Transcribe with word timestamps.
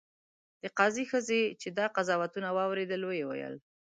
د 0.61 0.63
قاضي 0.77 1.03
ښځې 1.11 1.41
چې 1.61 1.67
دا 1.77 1.85
قضاوتونه 1.95 2.47
واورېدل 2.57 3.01
ویې 3.05 3.25
ویل. 3.27 3.55